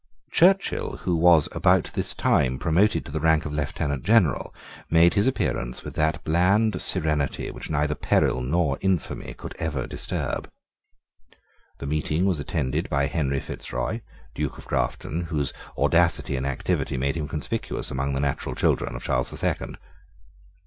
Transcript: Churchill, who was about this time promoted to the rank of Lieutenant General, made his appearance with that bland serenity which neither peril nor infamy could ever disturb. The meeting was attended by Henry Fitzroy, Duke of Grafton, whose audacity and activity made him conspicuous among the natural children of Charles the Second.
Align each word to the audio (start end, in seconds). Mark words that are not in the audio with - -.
Churchill, 0.31 0.97
who 1.01 1.15
was 1.15 1.47
about 1.51 1.91
this 1.93 2.15
time 2.15 2.57
promoted 2.57 3.05
to 3.05 3.11
the 3.11 3.19
rank 3.19 3.45
of 3.45 3.53
Lieutenant 3.53 4.03
General, 4.03 4.51
made 4.89 5.13
his 5.13 5.27
appearance 5.27 5.83
with 5.83 5.93
that 5.93 6.23
bland 6.23 6.81
serenity 6.81 7.51
which 7.51 7.69
neither 7.69 7.93
peril 7.93 8.41
nor 8.41 8.79
infamy 8.81 9.35
could 9.35 9.55
ever 9.59 9.85
disturb. 9.85 10.49
The 11.77 11.85
meeting 11.85 12.25
was 12.25 12.39
attended 12.39 12.89
by 12.89 13.05
Henry 13.05 13.39
Fitzroy, 13.39 14.01
Duke 14.33 14.57
of 14.57 14.65
Grafton, 14.65 15.25
whose 15.25 15.53
audacity 15.77 16.35
and 16.35 16.47
activity 16.47 16.97
made 16.97 17.15
him 17.15 17.27
conspicuous 17.27 17.91
among 17.91 18.15
the 18.15 18.19
natural 18.21 18.55
children 18.55 18.95
of 18.95 19.03
Charles 19.03 19.29
the 19.29 19.37
Second. 19.37 19.77